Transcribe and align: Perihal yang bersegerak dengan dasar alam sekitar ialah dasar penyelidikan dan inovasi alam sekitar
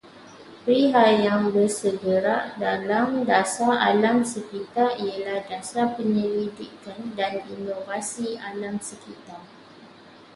Perihal 0.65 1.11
yang 1.27 1.43
bersegerak 1.53 2.43
dengan 2.61 3.11
dasar 3.31 3.73
alam 3.89 4.17
sekitar 4.33 4.89
ialah 5.05 5.39
dasar 5.51 5.85
penyelidikan 5.95 7.01
dan 7.17 7.33
inovasi 7.53 8.27
alam 8.49 8.75
sekitar 8.89 9.43